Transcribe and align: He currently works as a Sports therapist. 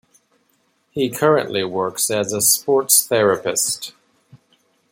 He 0.89 1.11
currently 1.11 1.63
works 1.63 2.09
as 2.09 2.33
a 2.33 2.41
Sports 2.41 3.05
therapist. 3.05 3.93